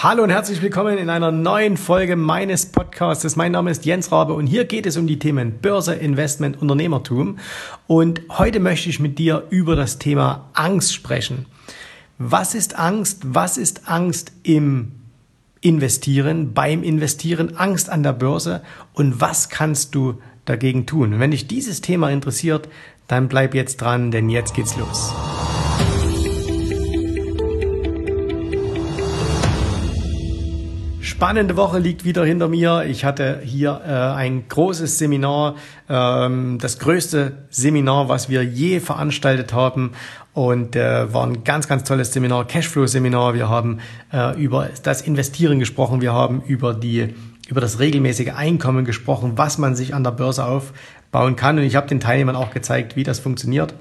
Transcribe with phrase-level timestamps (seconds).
[0.00, 3.34] Hallo und herzlich willkommen in einer neuen Folge meines Podcasts.
[3.34, 7.40] Mein Name ist Jens Rabe und hier geht es um die Themen Börse, Investment, Unternehmertum.
[7.88, 11.46] Und heute möchte ich mit dir über das Thema Angst sprechen.
[12.16, 13.22] Was ist Angst?
[13.24, 14.92] Was ist Angst im
[15.62, 18.62] Investieren, beim Investieren, Angst an der Börse
[18.92, 21.14] und was kannst du dagegen tun?
[21.14, 22.68] Und wenn dich dieses Thema interessiert,
[23.08, 25.12] dann bleib jetzt dran, denn jetzt geht's los.
[31.18, 32.84] Spannende Woche liegt wieder hinter mir.
[32.84, 35.56] Ich hatte hier äh, ein großes Seminar,
[35.88, 39.94] ähm, das größte Seminar, was wir je veranstaltet haben.
[40.32, 43.34] Und äh, war ein ganz, ganz tolles Seminar, Cashflow-Seminar.
[43.34, 43.80] Wir haben
[44.12, 46.00] äh, über das Investieren gesprochen.
[46.00, 47.16] Wir haben über die
[47.48, 51.58] über das regelmäßige Einkommen gesprochen, was man sich an der Börse aufbauen kann.
[51.58, 53.74] Und ich habe den Teilnehmern auch gezeigt, wie das funktioniert.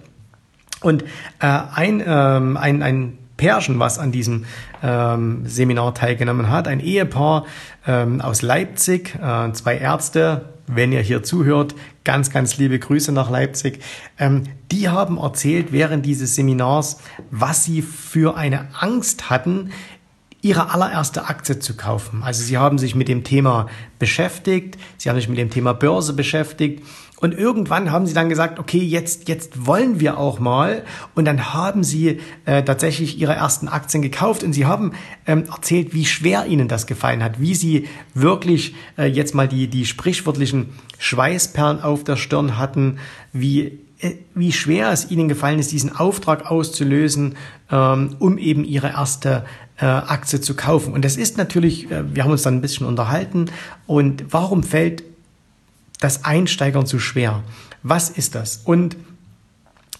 [0.81, 1.03] Und
[1.39, 4.45] äh, ein, ähm, ein, ein Pärchen, was an diesem
[4.83, 6.67] ähm, Seminar teilgenommen hat.
[6.67, 7.45] Ein Ehepaar
[7.85, 13.29] ähm, aus Leipzig, äh, zwei Ärzte, wenn ihr hier zuhört, ganz, ganz liebe Grüße nach
[13.29, 13.79] Leipzig.
[14.19, 16.99] Ähm, die haben erzählt während dieses Seminars,
[17.31, 19.71] was sie für eine Angst hatten,
[20.41, 22.23] ihre allererste Aktie zu kaufen.
[22.23, 23.67] Also sie haben sich mit dem Thema
[23.99, 26.83] beschäftigt, sie haben sich mit dem Thema Börse beschäftigt
[27.19, 30.83] und irgendwann haben sie dann gesagt, okay, jetzt, jetzt wollen wir auch mal.
[31.15, 34.91] Und dann haben sie äh, tatsächlich ihre ersten Aktien gekauft und sie haben
[35.25, 39.67] ähm, erzählt, wie schwer ihnen das gefallen hat, wie sie wirklich äh, jetzt mal die,
[39.67, 42.99] die sprichwörtlichen Schweißperlen auf der Stirn hatten,
[43.33, 47.35] wie äh, wie schwer es ihnen gefallen ist, diesen Auftrag auszulösen,
[47.71, 49.43] ähm, um eben ihre erste
[49.79, 50.93] äh, Aktie zu kaufen.
[50.93, 53.45] Und das ist natürlich, äh, wir haben uns dann ein bisschen unterhalten.
[53.87, 55.03] Und warum fällt
[55.99, 57.43] das Einsteigern zu schwer?
[57.83, 58.61] Was ist das?
[58.65, 58.97] Und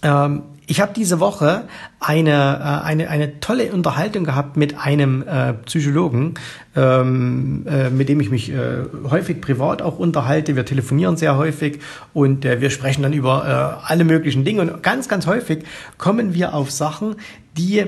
[0.03, 1.63] ähm, ich habe diese Woche
[1.99, 6.33] eine, äh, eine, eine tolle Unterhaltung gehabt mit einem äh, Psychologen,
[6.75, 10.57] ähm, äh, mit dem ich mich äh, häufig privat auch unterhalte.
[10.57, 11.79] Wir telefonieren sehr häufig
[12.13, 14.61] und äh, wir sprechen dann über äh, alle möglichen Dinge.
[14.61, 15.63] Und ganz, ganz häufig
[15.97, 17.15] kommen wir auf Sachen,
[17.57, 17.85] die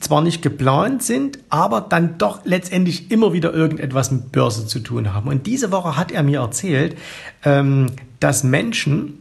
[0.00, 5.14] zwar nicht geplant sind, aber dann doch letztendlich immer wieder irgendetwas mit Börse zu tun
[5.14, 5.28] haben.
[5.28, 6.96] Und diese Woche hat er mir erzählt,
[7.44, 7.86] ähm,
[8.20, 9.14] dass Menschen,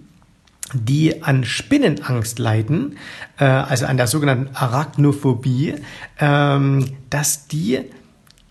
[0.73, 2.97] die an Spinnenangst leiden,
[3.37, 5.75] äh, also an der sogenannten Arachnophobie,
[6.19, 7.81] ähm, dass die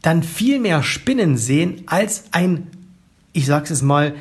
[0.00, 2.68] dann viel mehr Spinnen sehen als ein,
[3.32, 4.14] ich sage es mal,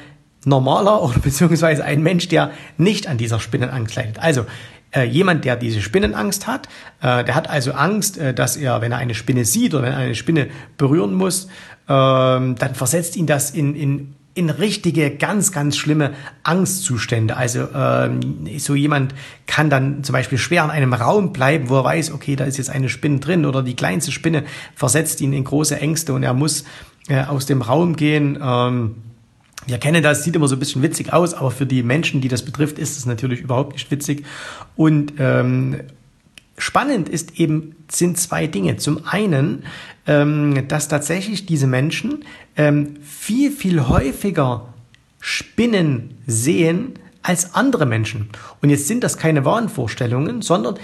[0.46, 4.20] normaler oder beziehungsweise ein Mensch, der nicht an dieser Spinnenangst leidet.
[4.20, 4.46] Also
[4.94, 6.68] äh, jemand, der diese Spinnenangst hat,
[7.02, 9.94] äh, der hat also Angst, äh, dass er, wenn er eine Spinne sieht oder wenn
[9.94, 11.48] er eine Spinne berühren muss,
[11.88, 16.12] ähm, dann versetzt ihn das in, in in richtige, ganz, ganz schlimme
[16.44, 17.38] Angstzustände.
[17.38, 19.14] Also ähm, so jemand
[19.46, 22.58] kann dann zum Beispiel schwer in einem Raum bleiben, wo er weiß, okay, da ist
[22.58, 24.44] jetzt eine Spinne drin oder die kleinste Spinne
[24.76, 26.64] versetzt ihn in große Ängste und er muss
[27.09, 28.40] äh, aus dem Raum gehen.
[28.42, 28.96] Ähm,
[29.66, 32.28] wir kennen das, sieht immer so ein bisschen witzig aus, aber für die Menschen, die
[32.28, 34.25] das betrifft, ist es natürlich überhaupt nicht witzig.
[34.75, 35.81] Und ähm,
[36.57, 38.78] spannend ist eben, sind zwei Dinge.
[38.78, 39.63] Zum einen,
[40.07, 42.25] ähm, dass tatsächlich diese Menschen
[42.57, 44.73] ähm, viel, viel häufiger
[45.19, 48.29] Spinnen sehen als andere Menschen.
[48.62, 50.78] Und jetzt sind das keine Wahnvorstellungen, sondern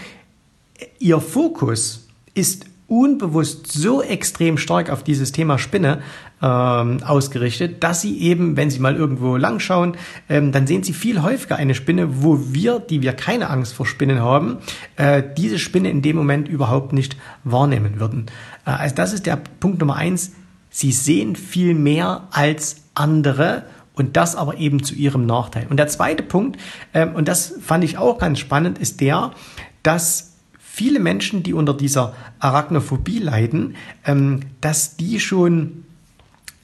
[1.00, 6.01] ihr Fokus ist unbewusst so extrem stark auf dieses Thema Spinne
[6.41, 9.95] ähm, ausgerichtet, dass sie eben, wenn sie mal irgendwo langschauen,
[10.27, 13.85] ähm, dann sehen sie viel häufiger eine Spinne, wo wir, die wir keine Angst vor
[13.85, 14.57] Spinnen haben,
[14.95, 18.25] äh, diese Spinne in dem Moment überhaupt nicht wahrnehmen würden.
[18.66, 20.31] Äh, also das ist der Punkt Nummer eins.
[20.69, 23.63] Sie sehen viel mehr als andere
[23.94, 25.67] und das aber eben zu ihrem Nachteil.
[25.69, 26.59] Und der zweite Punkt,
[26.94, 29.31] ähm, und das fand ich auch ganz spannend, ist der,
[29.83, 30.28] dass
[30.79, 33.75] viele Menschen, die unter dieser Arachnophobie leiden,
[34.06, 35.84] ähm, dass die schon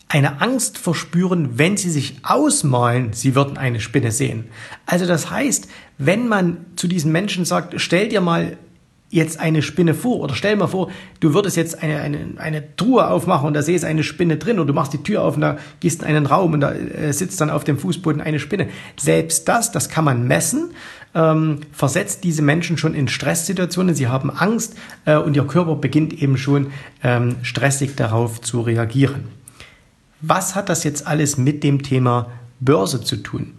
[0.08, 4.46] eine Angst verspüren, wenn sie sich ausmalen, sie würden eine Spinne sehen.
[4.86, 5.68] Also das heißt,
[5.98, 8.56] wenn man zu diesen Menschen sagt, stell dir mal
[9.10, 13.10] jetzt eine Spinne vor oder stell mal vor, du würdest jetzt eine, eine, eine Truhe
[13.10, 15.58] aufmachen und da säße eine Spinne drin oder du machst die Tür auf und da
[15.82, 18.70] gehst in einen Raum und da äh, sitzt dann auf dem Fußboden eine Spinne.
[18.98, 20.72] Selbst das, das kann man messen
[21.16, 24.76] ähm, versetzt diese Menschen schon in Stresssituationen, sie haben Angst
[25.06, 26.68] äh, und ihr Körper beginnt eben schon
[27.02, 29.30] ähm, stressig darauf zu reagieren.
[30.22, 32.28] Was hat das jetzt alles mit dem Thema
[32.60, 33.54] Börse zu tun?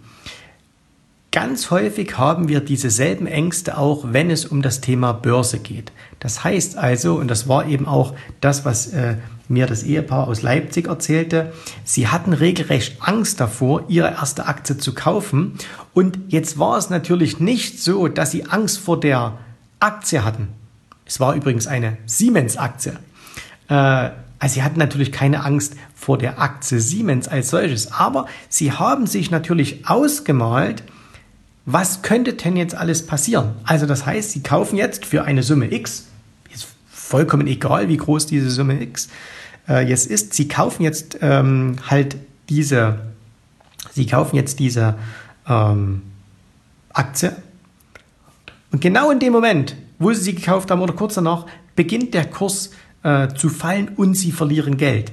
[1.31, 5.91] Ganz häufig haben wir dieselben Ängste auch, wenn es um das Thema Börse geht.
[6.19, 9.17] Das heißt also, und das war eben auch das, was äh,
[9.49, 14.93] mir das Ehepaar aus Leipzig erzählte, sie hatten regelrecht Angst davor, ihre erste Aktie zu
[14.93, 15.53] kaufen.
[15.97, 19.39] Und jetzt war es natürlich nicht so, dass sie Angst vor der
[19.79, 20.49] Aktie hatten.
[21.07, 22.99] Es war übrigens eine Siemens-Aktie.
[23.67, 28.71] Äh, Also sie hatten natürlich keine Angst vor der Aktie Siemens als solches, aber sie
[28.73, 30.83] haben sich natürlich ausgemalt,
[31.65, 33.55] was könnte denn jetzt alles passieren?
[33.63, 36.05] Also das heißt, sie kaufen jetzt für eine Summe X,
[36.53, 39.09] ist vollkommen egal, wie groß diese Summe X
[39.67, 42.17] äh, jetzt ist, sie kaufen jetzt ähm, halt
[42.49, 42.99] diese,
[43.93, 44.93] sie kaufen jetzt diese
[45.47, 46.01] ähm,
[46.93, 47.35] Aktie
[48.71, 51.45] und genau in dem Moment, wo sie sie gekauft haben oder kurz danach,
[51.75, 52.71] beginnt der Kurs
[53.03, 55.11] äh, zu fallen und sie verlieren Geld.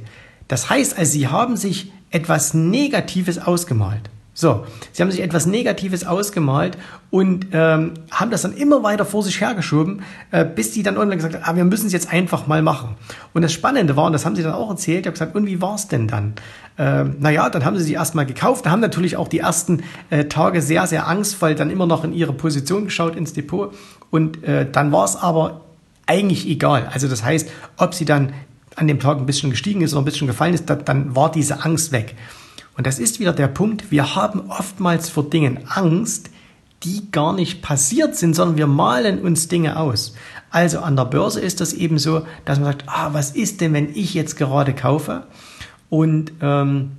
[0.49, 4.11] Das heißt also, sie haben sich etwas Negatives ausgemalt.
[4.37, 6.77] So, sie haben sich etwas Negatives ausgemalt
[7.13, 10.03] und ähm, haben das dann immer weiter vor sich hergeschoben,
[10.33, 12.97] äh, bis sie dann irgendwann gesagt haben, ah, wir müssen es jetzt einfach mal machen.
[13.33, 15.47] Und das Spannende war, und das haben sie dann auch erzählt, ich habe gesagt, und
[15.47, 16.35] wie war es denn dann?
[16.77, 20.61] Äh, naja, dann haben sie sie erstmal gekauft, haben natürlich auch die ersten äh, Tage
[20.61, 23.73] sehr, sehr angstvoll dann immer noch in ihre Position geschaut ins Depot
[24.11, 25.61] und äh, dann war es aber
[26.07, 26.91] eigentlich egal.
[26.93, 28.33] Also das heißt, ob sie dann
[28.75, 31.65] an dem Tag ein bisschen gestiegen ist oder ein bisschen gefallen ist, dann war diese
[31.65, 32.17] Angst weg.
[32.77, 36.31] Und das ist wieder der Punkt, wir haben oftmals vor Dingen Angst,
[36.83, 40.15] die gar nicht passiert sind, sondern wir malen uns Dinge aus.
[40.51, 43.73] Also an der Börse ist das eben so, dass man sagt, ah, was ist denn,
[43.73, 45.27] wenn ich jetzt gerade kaufe
[45.89, 46.93] und ähm,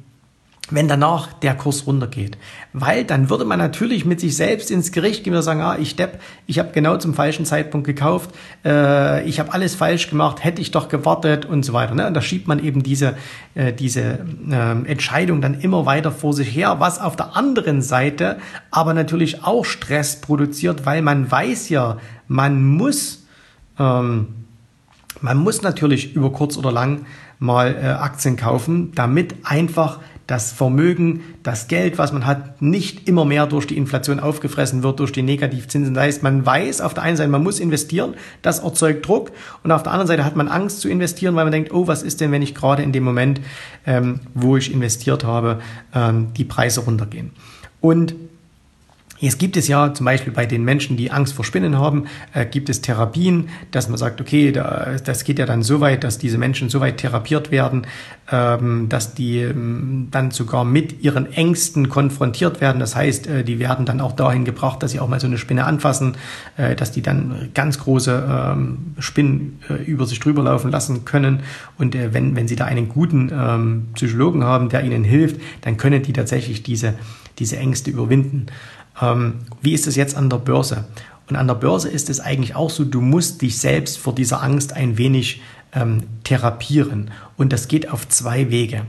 [0.72, 2.38] wenn danach der Kurs runtergeht.
[2.74, 5.96] Weil dann würde man natürlich mit sich selbst ins Gericht gehen und sagen, ah, ich
[5.96, 8.32] depp, ich habe genau zum falschen Zeitpunkt gekauft,
[8.66, 11.94] äh, ich habe alles falsch gemacht, hätte ich doch gewartet und so weiter.
[11.94, 12.08] Ne?
[12.08, 13.16] Und da schiebt man eben diese,
[13.54, 18.38] äh, diese äh, Entscheidung dann immer weiter vor sich her, was auf der anderen Seite
[18.72, 21.98] aber natürlich auch Stress produziert, weil man weiß ja,
[22.28, 23.26] man muss,
[23.78, 24.30] ähm,
[25.22, 27.06] man muss natürlich über kurz oder lang
[27.38, 33.26] mal äh, Aktien kaufen, damit einfach das Vermögen, das Geld, was man hat, nicht immer
[33.26, 35.94] mehr durch die Inflation aufgefressen wird, durch die Negativzinsen.
[35.94, 39.32] Das heißt, man weiß auf der einen Seite, man muss investieren, das erzeugt Druck
[39.64, 42.02] und auf der anderen Seite hat man Angst zu investieren, weil man denkt, oh, was
[42.02, 43.40] ist denn, wenn ich gerade in dem Moment,
[43.86, 45.60] ähm, wo ich investiert habe,
[45.94, 47.32] ähm, die Preise runtergehen.
[47.82, 48.16] Und
[49.26, 52.06] Jetzt gibt es ja zum Beispiel bei den Menschen, die Angst vor Spinnen haben,
[52.36, 56.04] äh, gibt es Therapien, dass man sagt, okay, da, das geht ja dann so weit,
[56.04, 57.88] dass diese Menschen so weit therapiert werden,
[58.32, 62.80] ähm, dass die ähm, dann sogar mit ihren Ängsten konfrontiert werden.
[62.80, 65.40] Das heißt, äh, die werden dann auch dahin gebracht, dass sie auch mal so eine
[65.40, 66.18] Spinne anfassen,
[66.58, 71.40] äh, dass die dann ganz große ähm, Spinnen äh, über sich drüber laufen lassen können.
[71.80, 75.78] Und äh, wenn, wenn sie da einen guten ähm, Psychologen haben, der ihnen hilft, dann
[75.78, 76.94] können die tatsächlich diese,
[77.40, 78.46] diese Ängste überwinden.
[79.02, 80.86] Ähm, wie ist es jetzt an der Börse?
[81.30, 84.44] Und an der Börse ist es eigentlich auch so, du musst dich selbst vor dieser
[84.44, 85.42] Angst ein wenig
[85.74, 87.12] ähm, therapieren.
[87.38, 88.86] Und das geht auf zwei Wege.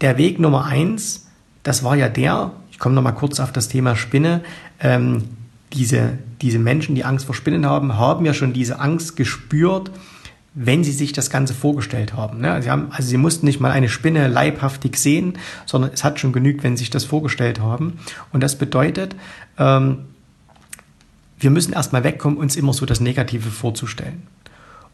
[0.00, 1.26] Der Weg Nummer eins,
[1.62, 4.42] das war ja der, ich komme nochmal kurz auf das Thema Spinne,
[4.80, 5.24] ähm,
[5.72, 9.90] diese, diese Menschen, die Angst vor Spinnen haben, haben ja schon diese Angst gespürt,
[10.54, 12.40] wenn sie sich das Ganze vorgestellt haben.
[12.40, 12.62] Ne?
[12.62, 12.86] Sie haben.
[12.90, 16.76] Also sie mussten nicht mal eine Spinne leibhaftig sehen, sondern es hat schon genügt, wenn
[16.76, 17.98] sie sich das vorgestellt haben.
[18.32, 19.16] Und das bedeutet,
[19.58, 20.04] ähm,
[21.38, 24.22] wir müssen erstmal wegkommen, uns immer so das Negative vorzustellen.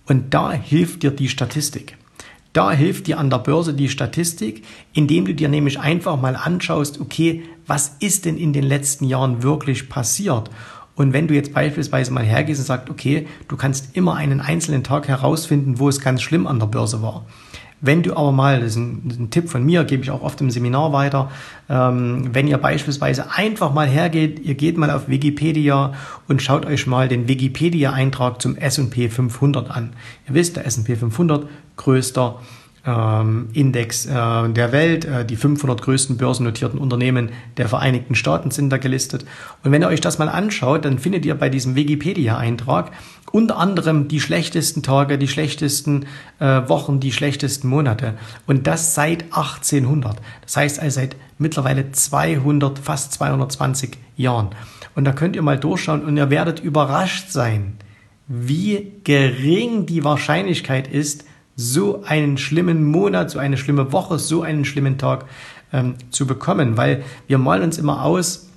[0.06, 1.96] Und da hilft dir die Statistik.
[2.52, 7.00] Da hilft dir an der Börse die Statistik, indem du dir nämlich einfach mal anschaust,
[7.00, 10.50] okay, was ist denn in den letzten Jahren wirklich passiert?
[11.00, 14.84] Und wenn du jetzt beispielsweise mal hergehst und sagst, okay, du kannst immer einen einzelnen
[14.84, 17.24] Tag herausfinden, wo es ganz schlimm an der Börse war.
[17.80, 20.42] Wenn du aber mal, das ist ein, ein Tipp von mir, gebe ich auch oft
[20.42, 21.30] im Seminar weiter,
[21.70, 25.94] ähm, wenn ihr beispielsweise einfach mal hergeht, ihr geht mal auf Wikipedia
[26.28, 29.94] und schaut euch mal den Wikipedia-Eintrag zum S&P 500 an.
[30.28, 32.40] Ihr wisst, der S&P 500 größter
[32.84, 34.10] Index äh,
[34.48, 35.04] der Welt.
[35.04, 39.24] Äh, die 500 größten börsennotierten Unternehmen der Vereinigten Staaten sind da gelistet.
[39.62, 42.92] Und wenn ihr euch das mal anschaut, dann findet ihr bei diesem Wikipedia-Eintrag
[43.32, 46.06] unter anderem die schlechtesten Tage, die schlechtesten
[46.38, 48.14] äh, Wochen, die schlechtesten Monate.
[48.46, 50.16] Und das seit 1800.
[50.42, 54.48] Das heißt also seit mittlerweile 200, fast 220 Jahren.
[54.94, 57.76] Und da könnt ihr mal durchschauen und ihr werdet überrascht sein,
[58.26, 61.24] wie gering die Wahrscheinlichkeit ist,
[61.60, 65.26] so einen schlimmen Monat, so eine schlimme Woche, so einen schlimmen Tag
[65.72, 68.48] ähm, zu bekommen, weil wir malen uns immer aus,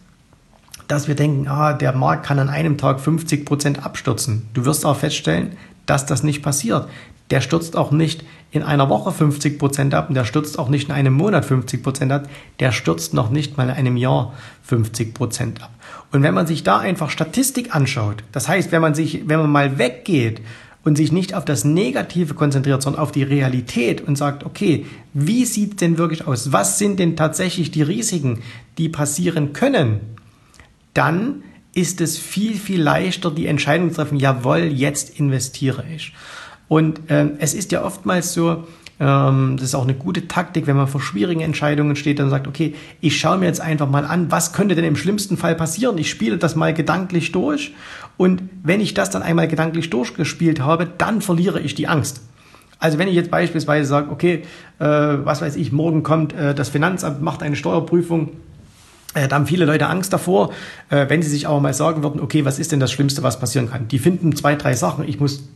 [0.88, 4.48] dass wir denken, ah, der Markt kann an einem Tag 50 Prozent abstürzen.
[4.54, 6.88] Du wirst auch feststellen, dass das nicht passiert.
[7.30, 10.90] Der stürzt auch nicht in einer Woche 50 Prozent ab und der stürzt auch nicht
[10.90, 12.30] in einem Monat 50 Prozent ab.
[12.60, 14.34] Der stürzt noch nicht mal in einem Jahr
[14.64, 15.72] 50 Prozent ab.
[16.12, 19.52] Und wenn man sich da einfach Statistik anschaut, das heißt, wenn man sich, wenn man
[19.52, 20.42] mal weggeht
[20.84, 25.46] und sich nicht auf das Negative konzentriert, sondern auf die Realität und sagt, okay, wie
[25.46, 26.52] sieht denn wirklich aus?
[26.52, 28.42] Was sind denn tatsächlich die Risiken,
[28.78, 30.02] die passieren können?
[30.94, 36.14] Dann ist es viel, viel leichter, die Entscheidung zu treffen, jawohl, jetzt investiere ich.
[36.68, 38.68] Und äh, es ist ja oftmals so,
[39.00, 42.76] das ist auch eine gute Taktik, wenn man vor schwierigen Entscheidungen steht und sagt, okay,
[43.02, 45.98] ich schaue mir jetzt einfach mal an, was könnte denn im schlimmsten Fall passieren?
[45.98, 47.74] Ich spiele das mal gedanklich durch
[48.18, 52.22] und wenn ich das dann einmal gedanklich durchgespielt habe, dann verliere ich die Angst.
[52.80, 54.44] Also wenn ich jetzt beispielsweise sage, okay,
[54.80, 58.32] äh, was weiß ich, morgen kommt äh, das Finanzamt, macht eine Steuerprüfung,
[59.14, 60.52] äh, da haben viele Leute Angst davor,
[60.90, 63.40] äh, wenn sie sich aber mal sagen würden, okay, was ist denn das Schlimmste, was
[63.40, 63.88] passieren kann?
[63.88, 65.48] Die finden zwei, drei Sachen, ich muss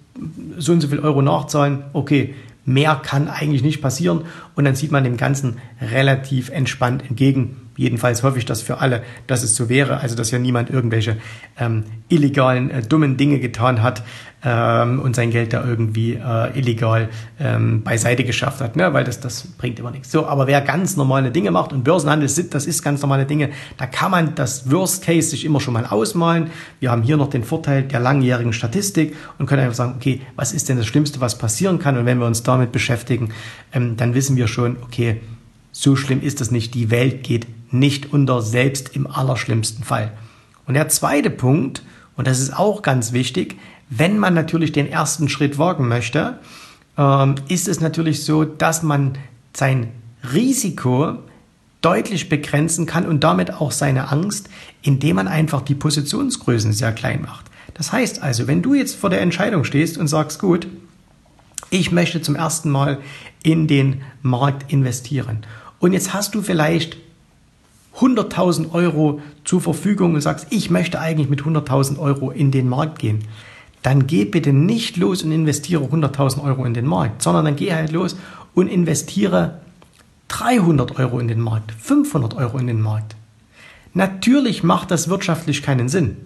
[0.58, 2.34] so und so viel Euro nachzahlen, okay,
[2.67, 4.25] mehr kann eigentlich nicht passieren
[4.57, 7.67] und dann sieht man dem Ganzen relativ entspannt entgegen.
[7.77, 11.17] Jedenfalls hoffe ich das für alle, dass es so wäre, also dass ja niemand irgendwelche
[11.59, 14.03] ähm, illegalen, äh, dummen Dinge getan hat
[14.43, 17.09] ähm, und sein Geld da irgendwie äh, illegal
[17.39, 18.93] ähm, beiseite geschafft hat, ne?
[18.93, 20.11] weil das, das bringt immer nichts.
[20.11, 23.49] So, aber wer ganz normale Dinge macht und Börsenhandel sind, das ist ganz normale Dinge,
[23.77, 26.49] da kann man das Worst Case sich immer schon mal ausmalen.
[26.79, 30.51] Wir haben hier noch den Vorteil der langjährigen Statistik und können einfach sagen, okay, was
[30.51, 31.97] ist denn das Schlimmste, was passieren kann?
[31.97, 33.29] Und wenn wir uns damit beschäftigen,
[33.73, 35.22] ähm, dann wissen wir schon, okay,
[35.72, 36.74] so schlimm ist es nicht.
[36.74, 40.12] Die Welt geht nicht unter, selbst im allerschlimmsten Fall.
[40.66, 41.84] Und der zweite Punkt,
[42.16, 43.58] und das ist auch ganz wichtig,
[43.89, 46.39] wenn man natürlich den ersten Schritt wagen möchte,
[46.98, 49.18] ähm, ist es natürlich so, dass man
[49.56, 49.92] sein
[50.34, 51.18] Risiko
[51.82, 54.50] deutlich begrenzen kann und damit auch seine Angst,
[54.82, 57.46] indem man einfach die Positionsgrößen sehr klein macht.
[57.75, 60.68] Das heißt also, wenn du jetzt vor der Entscheidung stehst und sagst, gut,
[61.69, 63.00] ich möchte zum ersten Mal
[63.43, 65.45] in den Markt investieren
[65.79, 66.97] und jetzt hast du vielleicht
[68.00, 73.00] 100.000 Euro zur Verfügung und sagst, ich möchte eigentlich mit 100.000 Euro in den Markt
[73.00, 73.24] gehen,
[73.81, 77.74] dann geh bitte nicht los und investiere 100.000 Euro in den Markt, sondern dann geh
[77.74, 78.17] halt los
[78.53, 79.59] und investiere
[80.27, 83.15] 300 Euro in den Markt, 500 Euro in den Markt.
[83.93, 86.17] Natürlich macht das wirtschaftlich keinen Sinn.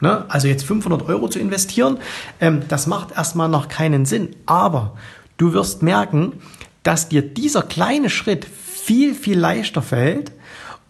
[0.00, 0.24] Ne?
[0.28, 1.98] Also jetzt 500 Euro zu investieren,
[2.40, 4.36] ähm, das macht erstmal noch keinen Sinn.
[4.46, 4.96] Aber
[5.36, 6.34] du wirst merken,
[6.82, 10.32] dass dir dieser kleine Schritt viel, viel leichter fällt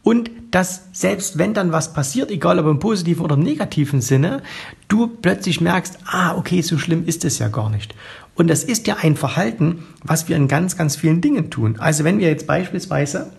[0.02, 4.42] und dass selbst wenn dann was passiert, egal ob im positiven oder negativen Sinne,
[4.88, 7.94] du plötzlich merkst, ah, okay, so schlimm ist es ja gar nicht.
[8.34, 11.76] Und das ist ja ein Verhalten, was wir in ganz, ganz vielen Dingen tun.
[11.80, 13.32] Also wenn wir jetzt beispielsweise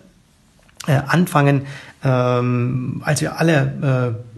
[0.86, 1.62] äh, anfangen,
[2.04, 4.29] ähm, als wir alle äh,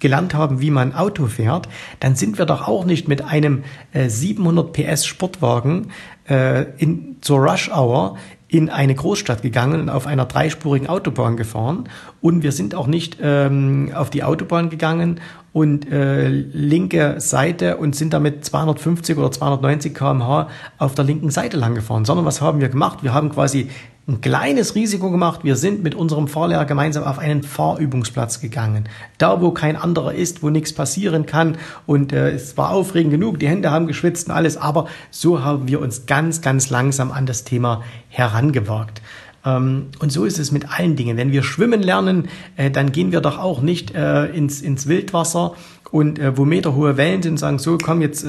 [0.00, 1.68] gelernt haben, wie man Auto fährt,
[2.00, 5.92] dann sind wir doch auch nicht mit einem äh, 700 PS Sportwagen
[6.28, 8.16] äh, in, zur Rush Hour
[8.50, 11.88] in eine Großstadt gegangen und auf einer dreispurigen Autobahn gefahren.
[12.20, 15.20] Und wir sind auch nicht ähm, auf die Autobahn gegangen
[15.52, 21.56] und äh, linke Seite und sind damit 250 oder 290 km/h auf der linken Seite
[21.56, 23.02] lang gefahren, sondern was haben wir gemacht?
[23.02, 23.68] Wir haben quasi
[24.10, 25.44] ein kleines Risiko gemacht.
[25.44, 28.88] Wir sind mit unserem Fahrlehrer gemeinsam auf einen Fahrübungsplatz gegangen.
[29.18, 31.58] Da, wo kein anderer ist, wo nichts passieren kann.
[31.86, 34.56] Und äh, es war aufregend genug, die Hände haben geschwitzt und alles.
[34.56, 39.00] Aber so haben wir uns ganz, ganz langsam an das Thema herangewagt.
[39.44, 41.16] Ähm, und so ist es mit allen Dingen.
[41.16, 45.54] Wenn wir schwimmen lernen, äh, dann gehen wir doch auch nicht äh, ins, ins Wildwasser
[45.90, 48.24] und äh, wo meterhohe Wellen sind, sagen so, komm jetzt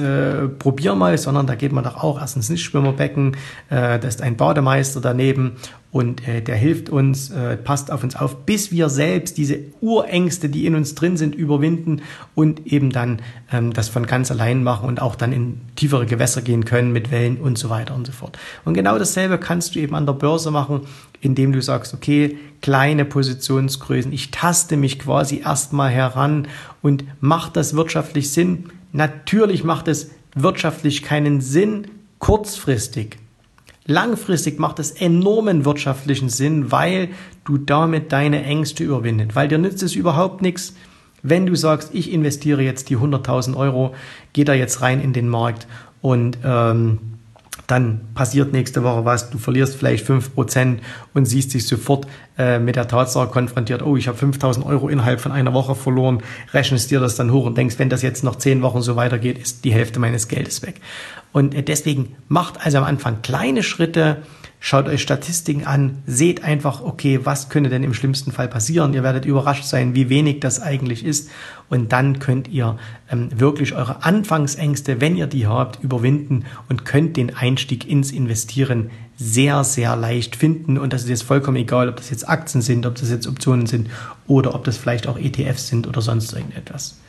[0.58, 3.36] probier mal, sondern da geht man doch auch erst ins Nichtschwimmerbecken,
[3.68, 5.52] da ist ein Bademeister daneben
[5.92, 10.48] und äh, der hilft uns, äh, passt auf uns auf, bis wir selbst diese Urängste,
[10.48, 12.00] die in uns drin sind, überwinden
[12.34, 13.20] und eben dann
[13.52, 17.10] ähm, das von ganz allein machen und auch dann in tiefere Gewässer gehen können mit
[17.10, 18.38] Wellen und so weiter und so fort.
[18.64, 20.80] Und genau dasselbe kannst du eben an der Börse machen,
[21.20, 26.48] indem du sagst, okay, kleine Positionsgrößen, ich taste mich quasi erstmal heran
[26.80, 28.70] und macht das wirtschaftlich Sinn?
[28.92, 33.18] Natürlich macht es wirtschaftlich keinen Sinn kurzfristig.
[33.86, 37.08] Langfristig macht es enormen wirtschaftlichen Sinn, weil
[37.44, 39.34] du damit deine Ängste überwindet.
[39.34, 40.74] Weil dir nützt es überhaupt nichts,
[41.22, 43.94] wenn du sagst, ich investiere jetzt die 100.000 Euro,
[44.32, 45.66] geh da jetzt rein in den Markt
[46.00, 46.98] und ähm,
[47.66, 50.78] dann passiert nächste Woche was, du verlierst vielleicht 5%
[51.14, 52.06] und siehst dich sofort
[52.38, 56.22] äh, mit der Tatsache konfrontiert, oh, ich habe 5000 Euro innerhalb von einer Woche verloren,
[56.52, 59.38] rechnest dir das dann hoch und denkst, wenn das jetzt noch 10 Wochen so weitergeht,
[59.38, 60.80] ist die Hälfte meines Geldes weg.
[61.32, 64.18] Und äh, deswegen macht also am Anfang kleine Schritte,
[64.64, 68.94] Schaut euch Statistiken an, seht einfach, okay, was könnte denn im schlimmsten Fall passieren?
[68.94, 71.30] Ihr werdet überrascht sein, wie wenig das eigentlich ist.
[71.68, 72.78] Und dann könnt ihr
[73.10, 78.90] ähm, wirklich eure Anfangsängste, wenn ihr die habt, überwinden und könnt den Einstieg ins Investieren
[79.16, 80.78] sehr, sehr leicht finden.
[80.78, 83.66] Und das ist jetzt vollkommen egal, ob das jetzt Aktien sind, ob das jetzt Optionen
[83.66, 83.90] sind
[84.28, 87.00] oder ob das vielleicht auch ETFs sind oder sonst irgendetwas.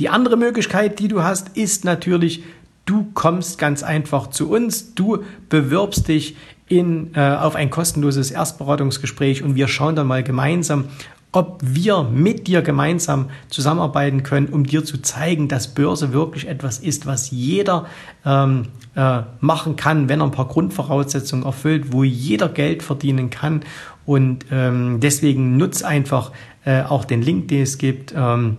[0.00, 2.42] Die andere Möglichkeit, die du hast, ist natürlich,
[2.86, 6.34] du kommst ganz einfach zu uns, du bewirbst dich
[6.72, 10.86] in, äh, auf ein kostenloses Erstberatungsgespräch und wir schauen dann mal gemeinsam,
[11.30, 16.78] ob wir mit dir gemeinsam zusammenarbeiten können, um dir zu zeigen, dass Börse wirklich etwas
[16.78, 17.86] ist, was jeder
[18.24, 23.62] ähm, äh, machen kann, wenn er ein paar Grundvoraussetzungen erfüllt, wo jeder Geld verdienen kann.
[24.04, 26.32] Und ähm, deswegen nutz einfach
[26.64, 28.58] äh, auch den Link, den es gibt, ähm,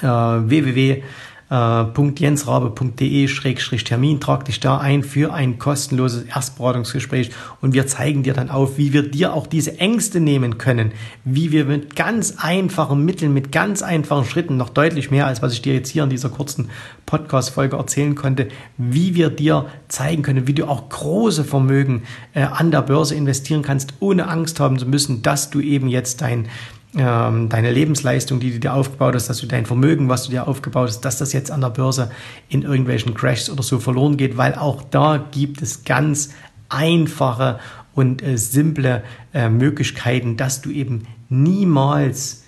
[0.00, 1.02] äh, www
[1.50, 7.30] jensrabe.de-termin, trag dich da ein für ein kostenloses Erstberatungsgespräch
[7.62, 10.92] und wir zeigen dir dann auf, wie wir dir auch diese Ängste nehmen können,
[11.24, 15.54] wie wir mit ganz einfachen Mitteln, mit ganz einfachen Schritten, noch deutlich mehr als was
[15.54, 16.68] ich dir jetzt hier in dieser kurzen
[17.06, 22.02] Podcast-Folge erzählen konnte, wie wir dir zeigen können, wie du auch große Vermögen
[22.34, 26.20] äh, an der Börse investieren kannst, ohne Angst haben zu müssen, dass du eben jetzt
[26.20, 26.48] dein
[26.96, 30.48] ähm, deine Lebensleistung, die du dir aufgebaut hast, dass du dein Vermögen, was du dir
[30.48, 32.10] aufgebaut hast, dass das jetzt an der Börse
[32.48, 36.30] in irgendwelchen Crashs oder so verloren geht, weil auch da gibt es ganz
[36.68, 37.58] einfache
[37.94, 39.02] und äh, simple
[39.34, 42.44] äh, Möglichkeiten, dass du eben niemals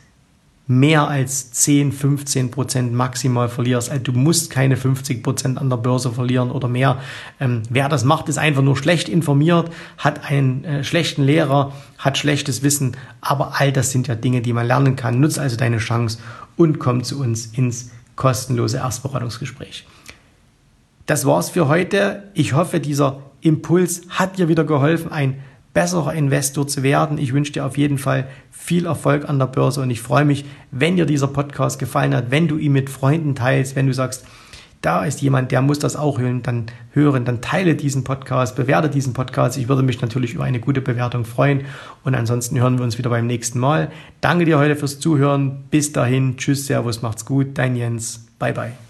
[0.71, 3.91] mehr als 10, 15 Prozent maximal verlierst.
[3.91, 7.01] Also du musst keine 50 Prozent an der Börse verlieren oder mehr.
[7.41, 12.19] Ähm, wer das macht, ist einfach nur schlecht informiert, hat einen äh, schlechten Lehrer, hat
[12.19, 12.97] schlechtes Wissen.
[13.21, 15.19] Aber all das sind ja Dinge, die man lernen kann.
[15.19, 16.19] Nutz also deine Chance
[16.57, 19.89] und komm zu uns ins kostenlose Erstberatungsgespräch.
[21.07, 22.31] Das war's für heute.
[22.35, 25.41] Ich hoffe, dieser Impuls hat dir wieder geholfen, ein
[25.73, 27.19] besserer Investor zu werden.
[27.19, 30.45] Ich wünsche dir auf jeden Fall viel Erfolg an der Börse und ich freue mich,
[30.71, 34.25] wenn dir dieser Podcast gefallen hat, wenn du ihn mit Freunden teilst, wenn du sagst,
[34.83, 38.89] da ist jemand, der muss das auch hören, dann hören, dann teile diesen Podcast, bewerte
[38.89, 39.59] diesen Podcast.
[39.59, 41.67] Ich würde mich natürlich über eine gute Bewertung freuen.
[42.03, 43.91] Und ansonsten hören wir uns wieder beim nächsten Mal.
[44.23, 45.65] Danke dir heute fürs Zuhören.
[45.71, 46.39] Bis dahin.
[46.39, 47.59] Tschüss, Servus, macht's gut.
[47.59, 48.27] Dein Jens.
[48.39, 48.90] Bye, bye.